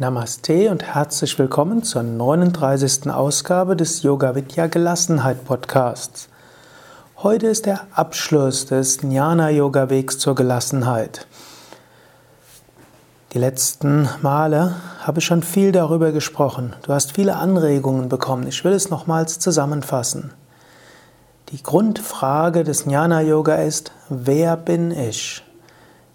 [0.00, 3.10] Namaste und herzlich willkommen zur 39.
[3.10, 6.30] Ausgabe des Yoga Vidya Gelassenheit Podcasts.
[7.18, 11.26] Heute ist der Abschluss des Jnana Yoga Wegs zur Gelassenheit.
[13.34, 16.74] Die letzten Male habe ich schon viel darüber gesprochen.
[16.80, 18.46] Du hast viele Anregungen bekommen.
[18.46, 20.32] Ich will es nochmals zusammenfassen.
[21.50, 25.42] Die Grundfrage des Jnana Yoga ist, wer bin ich?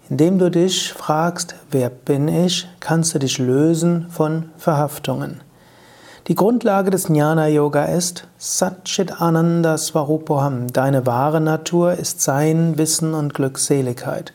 [0.08, 5.40] Indem du dich fragst, wer bin ich, kannst du dich lösen von Verhaftungen.
[6.28, 10.72] Die Grundlage des Jnana Yoga ist Satchit Ananda Swarupoham.
[10.72, 14.32] Deine wahre Natur ist Sein, Wissen und Glückseligkeit.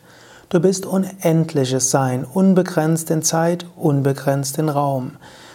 [0.48, 5.12] Du bist unendliches Sein, unbegrenzt in Zeit, unbegrenzt in Raum.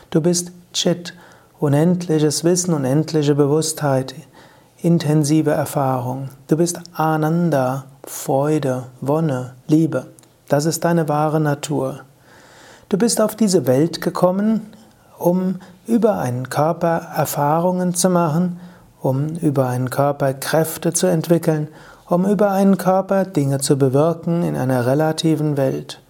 [0.09, 1.13] Du bist Chit,
[1.59, 4.15] unendliches Wissen, unendliche Bewusstheit,
[4.81, 6.29] intensive Erfahrung.
[6.47, 10.07] Du bist Ananda, Freude, Wonne, Liebe.
[10.47, 12.01] Das ist deine wahre Natur.
[12.87, 14.61] Du bist auf diese Welt gekommen,
[15.19, 18.61] um über einen Körper Erfahrungen zu machen,
[19.01, 21.67] um über einen Körper Kräfte zu entwickeln,
[22.07, 26.01] um über einen Körper Dinge zu bewirken in einer relativen Welt.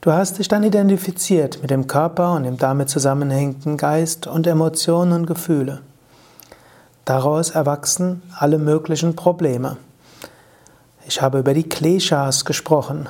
[0.00, 5.12] Du hast dich dann identifiziert mit dem Körper und dem damit zusammenhängenden Geist und Emotionen
[5.12, 5.80] und Gefühle.
[7.04, 9.76] Daraus erwachsen alle möglichen Probleme.
[11.08, 13.08] Ich habe über die Kleshas gesprochen.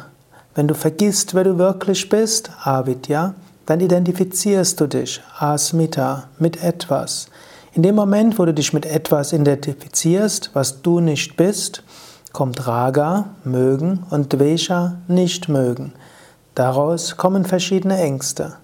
[0.55, 7.29] Wenn du vergisst, wer du wirklich bist, Avidya, dann identifizierst du dich, Asmita, mit etwas.
[7.73, 11.83] In dem Moment, wo du dich mit etwas identifizierst, was du nicht bist,
[12.33, 15.95] kommt Raga, mögen, und Dvesha, nicht mögen.
[16.55, 18.57] Daraus kommen verschiedene Ängste.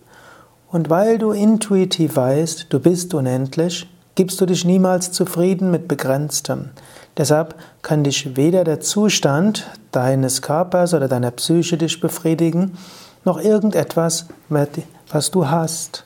[0.69, 6.70] Und weil du intuitiv weißt, du bist unendlich, gibst du dich niemals zufrieden mit Begrenztem.
[7.16, 12.78] Deshalb kann dich weder der Zustand deines Körpers oder deiner Psyche dich befriedigen,
[13.24, 16.05] noch irgendetwas, was du hast.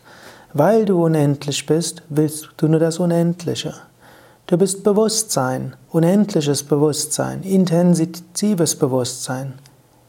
[0.52, 3.74] Weil du unendlich bist, willst du nur das Unendliche.
[4.46, 9.54] Du bist Bewusstsein, unendliches Bewusstsein, intensives Bewusstsein.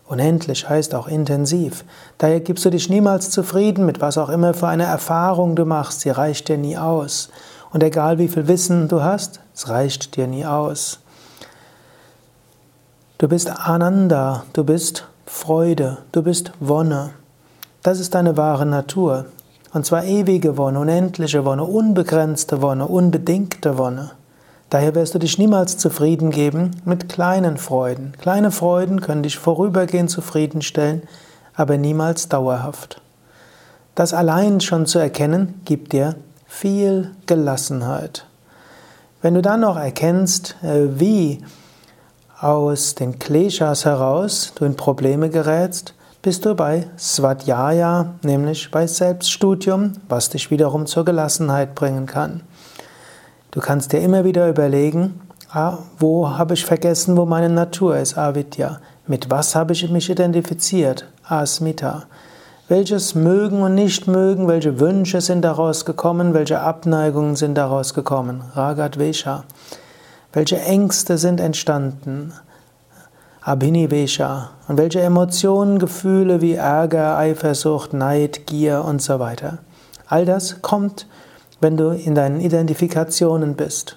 [0.07, 1.83] Unendlich heißt auch intensiv.
[2.17, 6.01] Daher gibst du dich niemals zufrieden mit was auch immer für eine Erfahrung du machst.
[6.01, 7.29] Sie reicht dir nie aus.
[7.71, 10.99] Und egal wie viel Wissen du hast, es reicht dir nie aus.
[13.17, 17.11] Du bist Ananda, du bist Freude, du bist Wonne.
[17.83, 19.25] Das ist deine wahre Natur.
[19.73, 24.11] Und zwar ewige Wonne, unendliche Wonne, unbegrenzte Wonne, unbedingte Wonne.
[24.69, 28.13] Daher wirst du dich niemals zufrieden geben mit kleinen Freuden.
[28.19, 31.03] Kleine Freuden können dich vorübergehend zufriedenstellen,
[31.55, 33.01] aber niemals dauerhaft.
[33.95, 36.15] Das allein schon zu erkennen, gibt dir
[36.59, 38.25] viel Gelassenheit.
[39.21, 41.43] Wenn du dann noch erkennst, äh, wie
[42.39, 49.93] aus den Kleshas heraus du in Probleme gerätst, bist du bei Svadhyaya, nämlich bei Selbststudium,
[50.09, 52.41] was dich wiederum zur Gelassenheit bringen kann.
[53.51, 58.17] Du kannst dir immer wieder überlegen, ah, wo habe ich vergessen, wo meine Natur ist,
[58.17, 58.81] Avidya?
[59.05, 62.07] Mit was habe ich mich identifiziert, Asmita?
[62.69, 68.43] Welches Mögen und Nichtmögen, welche Wünsche sind daraus gekommen, welche Abneigungen sind daraus gekommen?
[68.55, 69.45] Ragat Vesha.
[70.33, 72.33] Welche Ängste sind entstanden?
[73.39, 74.49] Abhinivesha.
[74.67, 79.59] Und welche Emotionen, Gefühle wie Ärger, Eifersucht, Neid, Gier und so weiter.
[80.05, 81.07] All das kommt,
[81.61, 83.95] wenn du in deinen Identifikationen bist.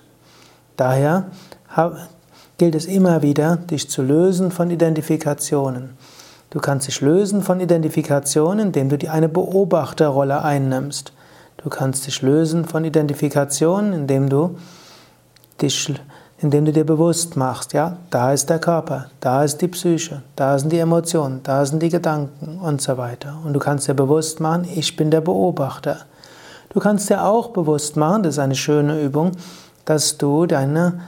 [0.77, 1.25] Daher
[2.57, 5.99] gilt es immer wieder, dich zu lösen von Identifikationen.
[6.51, 11.13] Du kannst dich lösen von Identifikation, indem du eine Beobachterrolle einnimmst.
[11.59, 14.57] Du kannst dich lösen von Identifikation, indem du
[15.63, 15.95] dich,
[16.39, 20.59] indem du dir bewusst machst, ja, da ist der Körper, da ist die Psyche, da
[20.59, 23.39] sind die Emotionen, da sind die Gedanken und so weiter.
[23.45, 25.99] Und du kannst dir bewusst machen, ich bin der Beobachter.
[26.71, 29.33] Du kannst dir auch bewusst machen, das ist eine schöne Übung,
[29.85, 31.01] dass du deine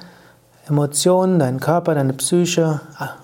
[0.69, 2.81] Emotionen, deinen Körper, deine Psyche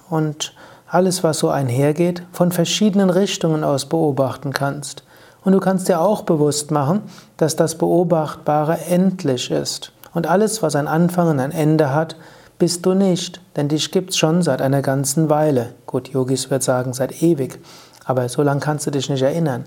[0.09, 0.53] und
[0.91, 5.05] alles, was so einhergeht, von verschiedenen Richtungen aus beobachten kannst.
[5.45, 7.03] Und du kannst dir auch bewusst machen,
[7.37, 9.93] dass das Beobachtbare endlich ist.
[10.15, 12.17] Und alles, was ein Anfang und ein Ende hat,
[12.59, 15.75] bist du nicht, denn dich gibt es schon seit einer ganzen Weile.
[15.87, 17.61] Gut, Yogis wird sagen, seit ewig.
[18.05, 19.65] Aber so lange kannst du dich nicht erinnern.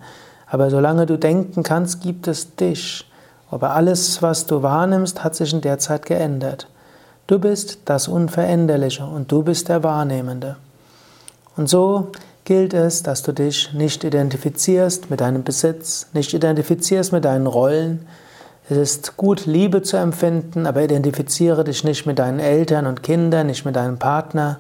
[0.48, 3.10] Aber solange du denken kannst, gibt es dich.
[3.50, 6.68] Aber alles, was du wahrnimmst, hat sich in der Zeit geändert.
[7.28, 10.58] Du bist das Unveränderliche und du bist der Wahrnehmende.
[11.58, 12.12] Und so
[12.44, 18.08] gilt es, dass du dich nicht identifizierst mit deinem Besitz, nicht identifizierst mit deinen Rollen.
[18.70, 23.48] Es ist gut, Liebe zu empfinden, aber identifiziere dich nicht mit deinen Eltern und Kindern,
[23.48, 24.60] nicht mit deinem Partner.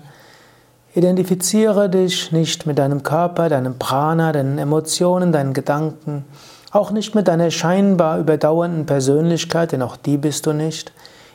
[0.93, 6.25] Identifiziere dich nicht mit deinem Körper, deinem Prana, deinen Emotionen, deinen Gedanken
[6.71, 10.91] Auch nicht mit deiner scheinbar überdauernden Persönlichkeit, denn auch die bist du nicht.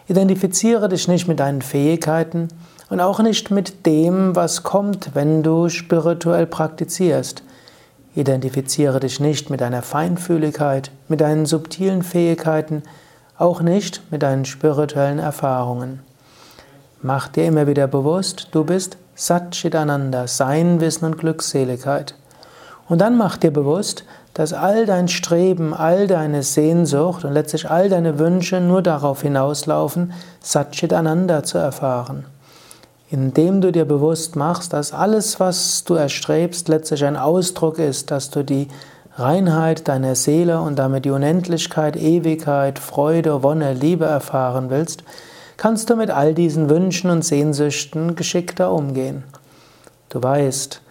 [0.08, 2.48] Identifiziere dich nicht mit deinen Fähigkeiten
[2.88, 7.42] und auch nicht mit dem, was kommt, wenn du spirituell praktizierst.
[8.14, 12.82] Identifiziere dich nicht mit deiner Feinfühligkeit, mit deinen subtilen Fähigkeiten,
[13.38, 16.00] auch nicht mit deinen spirituellen Erfahrungen.
[17.02, 22.14] Mach dir immer wieder bewusst, du bist Satchitananda, Sein, Wissen und Glückseligkeit.
[22.88, 27.88] Und dann mach dir bewusst, dass all dein Streben, all deine Sehnsucht und letztlich all
[27.88, 32.26] deine Wünsche nur darauf hinauslaufen, Satchit Ananda zu erfahren.
[33.08, 38.30] Indem du dir bewusst machst, dass alles, was du erstrebst, letztlich ein Ausdruck ist, dass
[38.30, 38.68] du die
[39.14, 45.04] Reinheit deiner Seele und damit die Unendlichkeit, Ewigkeit, Freude, Wonne, Liebe erfahren willst,
[45.56, 49.24] kannst du mit all diesen Wünschen und Sehnsüchten geschickter umgehen.
[50.08, 50.82] Du weißt,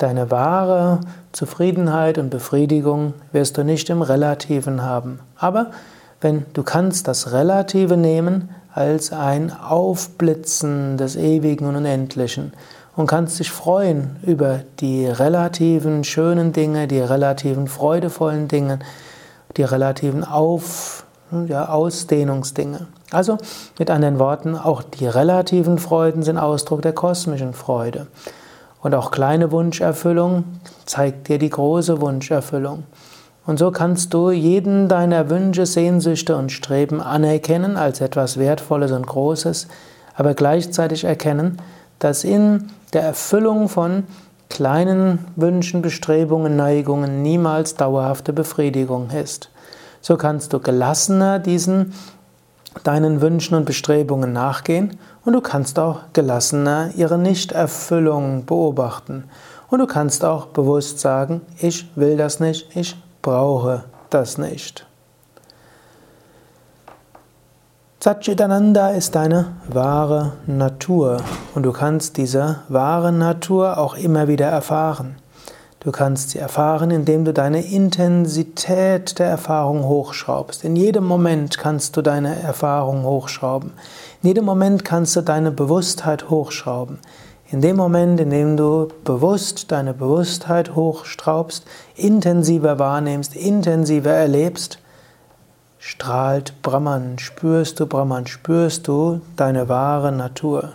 [0.00, 1.00] Deine wahre
[1.32, 5.20] Zufriedenheit und Befriedigung wirst du nicht im Relativen haben.
[5.36, 5.72] Aber
[6.22, 12.52] wenn du kannst das Relative nehmen als ein Aufblitzen des Ewigen und Unendlichen
[12.96, 18.80] und kannst dich freuen über die relativen schönen Dinge, die relativen freudevollen Dinge,
[19.56, 21.04] die relativen Auf,
[21.46, 22.86] ja, Ausdehnungsdinge.
[23.10, 23.38] Also
[23.78, 28.06] mit anderen Worten, auch die relativen Freuden sind Ausdruck der kosmischen Freude.
[28.82, 30.44] Und auch kleine Wunscherfüllung
[30.86, 32.84] zeigt dir die große Wunscherfüllung.
[33.50, 39.08] Und so kannst du jeden deiner Wünsche, Sehnsüchte und Streben anerkennen als etwas Wertvolles und
[39.08, 39.66] Großes,
[40.14, 41.60] aber gleichzeitig erkennen,
[41.98, 44.04] dass in der Erfüllung von
[44.50, 49.50] kleinen Wünschen, Bestrebungen, Neigungen niemals dauerhafte Befriedigung ist.
[50.00, 51.92] So kannst du gelassener diesen
[52.84, 59.24] deinen Wünschen und Bestrebungen nachgehen und du kannst auch gelassener ihre Nichterfüllung beobachten.
[59.70, 64.86] Und du kannst auch bewusst sagen, ich will das nicht, ich brauche das nicht.
[68.02, 71.18] Satchitananda ist deine wahre Natur
[71.54, 75.16] und du kannst diese wahre Natur auch immer wieder erfahren.
[75.80, 80.64] Du kannst sie erfahren, indem du deine Intensität der Erfahrung hochschraubst.
[80.64, 83.72] In jedem Moment kannst du deine Erfahrung hochschrauben.
[84.22, 86.98] In jedem Moment kannst du deine Bewusstheit hochschrauben.
[87.52, 91.66] In dem Moment, in dem du bewusst deine Bewusstheit hochschraubst,
[91.96, 94.78] intensiver wahrnimmst, intensiver erlebst,
[95.80, 100.74] strahlt Brahman, spürst du Brahman, spürst du deine wahre Natur.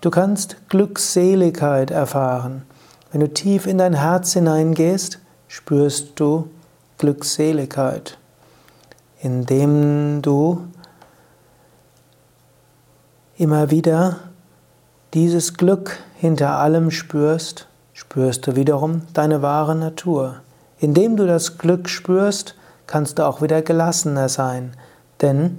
[0.00, 2.62] Du kannst Glückseligkeit erfahren.
[3.12, 6.48] Wenn du tief in dein Herz hineingehst, spürst du
[6.98, 8.18] Glückseligkeit,
[9.20, 10.66] indem du
[13.36, 14.31] immer wieder
[15.14, 20.36] dieses Glück hinter allem spürst, spürst du wiederum deine wahre Natur.
[20.78, 22.54] Indem du das Glück spürst,
[22.86, 24.72] kannst du auch wieder gelassener sein,
[25.20, 25.56] denn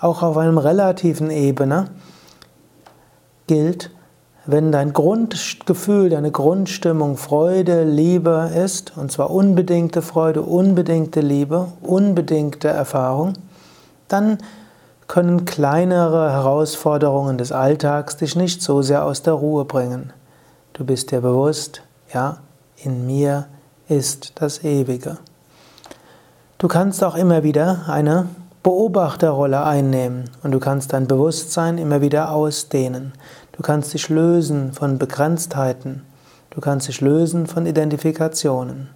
[0.00, 1.88] auch auf einem relativen Ebene
[3.46, 3.90] gilt,
[4.46, 12.68] wenn dein Grundgefühl, deine Grundstimmung Freude, Liebe ist, und zwar unbedingte Freude, unbedingte Liebe, unbedingte
[12.68, 13.34] Erfahrung,
[14.08, 14.38] dann
[15.12, 20.10] können kleinere Herausforderungen des Alltags dich nicht so sehr aus der Ruhe bringen.
[20.72, 21.82] Du bist dir bewusst,
[22.14, 22.38] ja,
[22.76, 23.44] in mir
[23.90, 25.18] ist das Ewige.
[26.56, 28.26] Du kannst auch immer wieder eine
[28.62, 33.12] Beobachterrolle einnehmen und du kannst dein Bewusstsein immer wieder ausdehnen.
[33.52, 36.06] Du kannst dich lösen von Begrenztheiten.
[36.48, 38.88] Du kannst dich lösen von Identifikationen.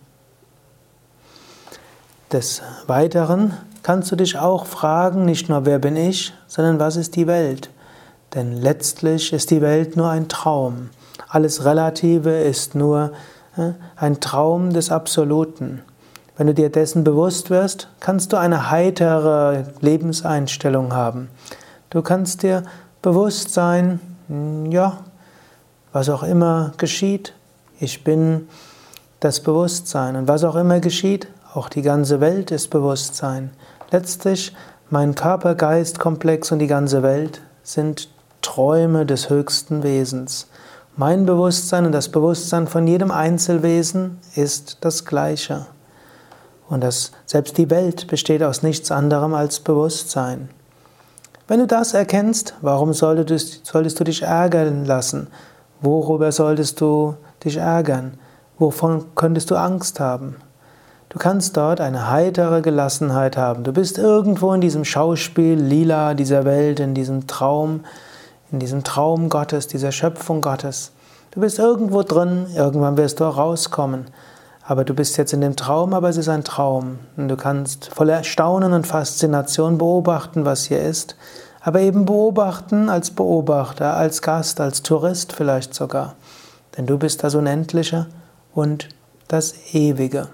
[2.32, 3.52] Des Weiteren
[3.86, 7.70] kannst du dich auch fragen, nicht nur wer bin ich, sondern was ist die Welt?
[8.34, 10.90] Denn letztlich ist die Welt nur ein Traum.
[11.28, 13.12] Alles Relative ist nur
[13.56, 15.82] äh, ein Traum des Absoluten.
[16.36, 21.28] Wenn du dir dessen bewusst wirst, kannst du eine heitere Lebenseinstellung haben.
[21.90, 22.64] Du kannst dir
[23.02, 24.98] bewusst sein, hm, ja,
[25.92, 27.34] was auch immer geschieht,
[27.78, 28.48] ich bin
[29.20, 30.16] das Bewusstsein.
[30.16, 33.52] Und was auch immer geschieht, auch die ganze Welt ist Bewusstsein.
[33.90, 34.54] Letztlich,
[34.90, 38.08] mein Körper, Geist, Komplex und die ganze Welt sind
[38.42, 40.48] Träume des höchsten Wesens.
[40.96, 45.66] Mein Bewusstsein und das Bewusstsein von jedem Einzelwesen ist das gleiche.
[46.68, 50.48] Und das, selbst die Welt besteht aus nichts anderem als Bewusstsein.
[51.48, 55.28] Wenn du das erkennst, warum solltest, solltest du dich ärgern lassen?
[55.80, 57.14] Worüber solltest du
[57.44, 58.18] dich ärgern?
[58.58, 60.36] Wovon könntest du Angst haben?
[61.08, 63.64] Du kannst dort eine heitere Gelassenheit haben.
[63.64, 67.84] Du bist irgendwo in diesem Schauspiel lila dieser Welt, in diesem Traum,
[68.50, 70.92] in diesem Traum Gottes, dieser Schöpfung Gottes.
[71.30, 74.06] Du bist irgendwo drin, irgendwann wirst du rauskommen.
[74.66, 76.98] aber du bist jetzt in dem Traum, aber es ist ein Traum.
[77.16, 81.16] Und du kannst voller Staunen und Faszination beobachten, was hier ist,
[81.60, 86.14] aber eben beobachten als Beobachter, als Gast, als Tourist vielleicht sogar.
[86.76, 88.06] Denn du bist das Unendliche
[88.54, 88.88] und
[89.28, 90.28] das Ewige.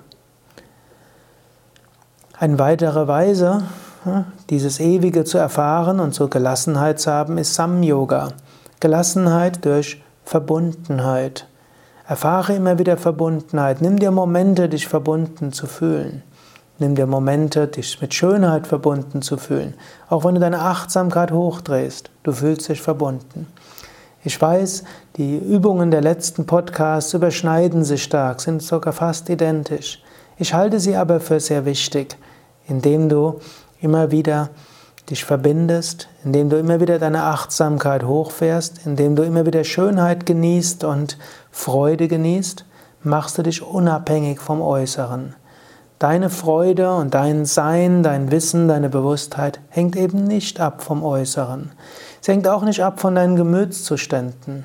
[2.42, 3.62] Eine weitere Weise,
[4.50, 8.30] dieses Ewige zu erfahren und so Gelassenheit zu haben, ist Sam-Yoga.
[8.80, 11.46] Gelassenheit durch Verbundenheit.
[12.04, 13.80] Erfahre immer wieder Verbundenheit.
[13.80, 16.24] Nimm dir Momente, dich verbunden zu fühlen.
[16.80, 19.74] Nimm dir Momente, dich mit Schönheit verbunden zu fühlen.
[20.08, 23.46] Auch wenn du deine Achtsamkeit hochdrehst, du fühlst dich verbunden.
[24.24, 24.82] Ich weiß,
[25.14, 30.02] die Übungen der letzten Podcasts überschneiden sich stark, sind sogar fast identisch.
[30.38, 32.16] Ich halte sie aber für sehr wichtig,
[32.68, 33.40] indem du
[33.80, 34.50] immer wieder
[35.10, 40.84] dich verbindest, indem du immer wieder deine Achtsamkeit hochfährst, indem du immer wieder Schönheit genießt
[40.84, 41.18] und
[41.50, 42.64] Freude genießt,
[43.02, 45.34] machst du dich unabhängig vom Äußeren.
[45.98, 51.72] Deine Freude und dein Sein, dein Wissen, deine Bewusstheit hängt eben nicht ab vom Äußeren.
[52.20, 54.64] Es hängt auch nicht ab von deinen Gemütszuständen.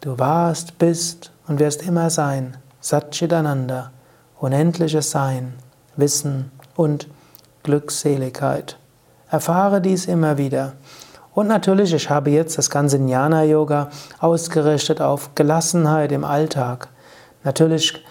[0.00, 2.56] Du warst, bist und wirst immer sein.
[2.80, 3.90] Satchitananda,
[4.38, 5.54] unendliches Sein,
[5.96, 7.08] Wissen und
[7.62, 8.76] Glückseligkeit.
[9.30, 10.74] Erfahre dies immer wieder.
[11.34, 13.88] Und natürlich, ich habe jetzt das ganze Jnana Yoga
[14.18, 16.88] ausgerichtet auf Gelassenheit im Alltag.
[17.42, 18.04] Natürlich,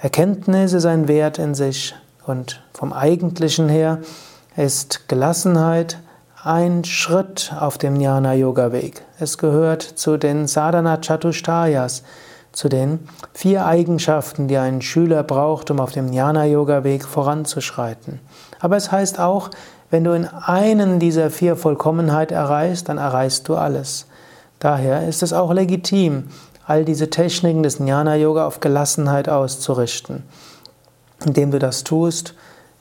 [0.00, 1.94] Erkenntnis ist ein Wert in sich
[2.26, 3.98] und vom Eigentlichen her
[4.56, 5.98] ist Gelassenheit
[6.42, 9.02] ein Schritt auf dem Jnana Yoga Weg.
[9.18, 12.02] Es gehört zu den Sadhana Chatushtayas,
[12.52, 18.20] zu den vier Eigenschaften, die ein Schüler braucht, um auf dem Jnana Yoga Weg voranzuschreiten.
[18.64, 19.50] Aber es heißt auch,
[19.90, 24.06] wenn du in einen dieser vier Vollkommenheit erreichst, dann erreichst du alles.
[24.58, 26.28] Daher ist es auch legitim,
[26.66, 30.22] all diese Techniken des Jnana Yoga auf Gelassenheit auszurichten.
[31.26, 32.32] Indem du das tust,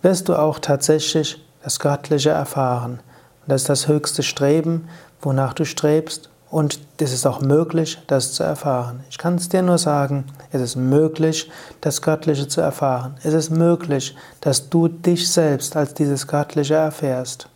[0.01, 3.01] wirst du auch tatsächlich das Göttliche erfahren.
[3.41, 4.87] Und das ist das höchste Streben,
[5.19, 8.99] wonach du strebst und es ist auch möglich, das zu erfahren.
[9.09, 11.49] Ich kann es dir nur sagen, es ist möglich,
[11.81, 13.15] das Göttliche zu erfahren.
[13.23, 17.49] Es ist möglich, dass du dich selbst als dieses Göttliche erfährst.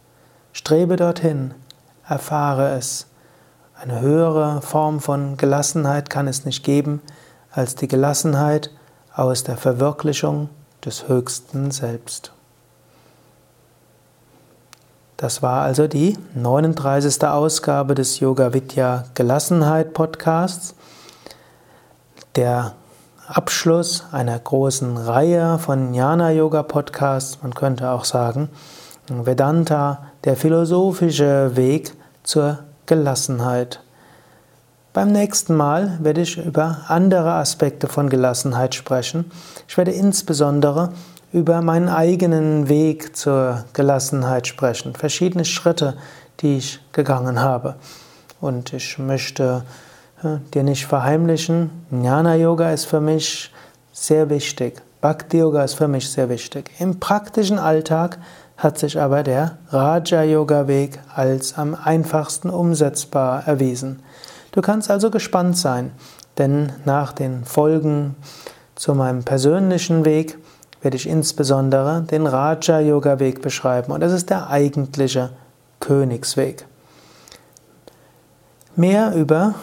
[0.52, 1.54] Strebe dorthin,
[2.08, 3.06] erfahre es.
[3.80, 7.04] Eine höhere Form von Gelassenheit kann es nicht geben,
[7.52, 8.72] als die Gelassenheit
[9.14, 10.50] aus der Verwirklichung
[10.84, 12.34] des höchsten Selbst.
[15.18, 17.24] Das war also die 39.
[17.24, 20.76] Ausgabe des Yoga Vidya Gelassenheit Podcasts.
[22.36, 22.74] Der
[23.28, 28.50] Abschluss einer großen Reihe von Jnana Yoga Podcasts, man könnte auch sagen,
[29.10, 33.82] Vedanta, der philosophische Weg zur Gelassenheit.
[34.94, 39.32] Beim nächsten Mal werde ich über andere Aspekte von Gelassenheit sprechen.
[39.68, 40.92] Ich werde insbesondere
[41.34, 45.98] über meinen eigenen Weg zur Gelassenheit sprechen, verschiedene Schritte,
[46.40, 47.76] die ich gegangen habe.
[48.40, 49.64] Und ich möchte
[50.24, 53.52] äh, dir nicht verheimlichen, Jnana Yoga ist für mich
[53.92, 54.82] sehr wichtig.
[55.02, 56.72] Bhakti Yoga ist für mich sehr wichtig.
[56.80, 58.20] Im praktischen Alltag
[58.58, 64.00] hat sich aber der Raja Yoga Weg als am einfachsten umsetzbar erwiesen.
[64.52, 65.92] Du kannst also gespannt sein,
[66.38, 68.16] denn nach den Folgen
[68.76, 70.38] zu meinem persönlichen Weg
[70.82, 73.92] werde ich insbesondere den Raja Yoga Weg beschreiben.
[73.92, 75.32] Und das ist der eigentliche
[75.80, 76.68] Königsweg.
[78.76, 79.56] Mehr über